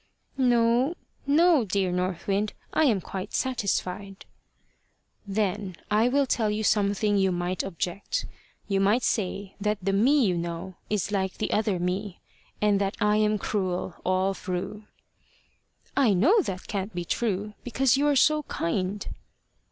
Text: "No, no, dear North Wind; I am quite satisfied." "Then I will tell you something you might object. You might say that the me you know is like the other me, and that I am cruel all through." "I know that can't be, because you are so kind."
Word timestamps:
"No, 0.35 0.95
no, 1.27 1.63
dear 1.63 1.91
North 1.91 2.25
Wind; 2.25 2.53
I 2.73 2.85
am 2.85 3.01
quite 3.01 3.35
satisfied." 3.35 4.25
"Then 5.27 5.75
I 5.91 6.07
will 6.09 6.25
tell 6.25 6.49
you 6.49 6.63
something 6.63 7.17
you 7.17 7.31
might 7.31 7.61
object. 7.61 8.25
You 8.67 8.79
might 8.79 9.03
say 9.03 9.53
that 9.61 9.77
the 9.79 9.93
me 9.93 10.25
you 10.25 10.35
know 10.39 10.73
is 10.89 11.11
like 11.11 11.35
the 11.37 11.51
other 11.51 11.77
me, 11.77 12.19
and 12.59 12.81
that 12.81 12.97
I 12.99 13.17
am 13.17 13.37
cruel 13.37 13.93
all 14.03 14.33
through." 14.33 14.85
"I 15.95 16.13
know 16.15 16.41
that 16.41 16.67
can't 16.67 16.95
be, 16.95 17.05
because 17.63 17.95
you 17.95 18.07
are 18.07 18.15
so 18.15 18.41
kind." 18.41 19.07